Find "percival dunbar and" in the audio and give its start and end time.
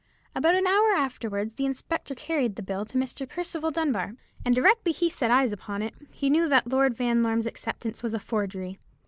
3.29-4.55